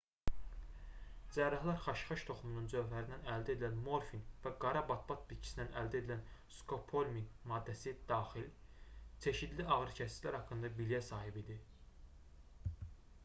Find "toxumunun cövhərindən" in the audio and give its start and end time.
2.29-3.27